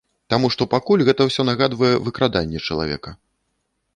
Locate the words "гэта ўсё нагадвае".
1.09-1.91